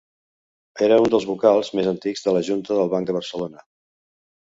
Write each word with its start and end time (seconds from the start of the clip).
Era 0.85 0.97
un 1.01 1.11
dels 1.15 1.27
vocals 1.33 1.71
més 1.81 1.91
antics 1.93 2.27
de 2.29 2.35
la 2.39 2.43
Junta 2.51 2.81
del 2.81 2.93
Banc 2.97 3.11
de 3.13 3.21
Barcelona. 3.23 3.67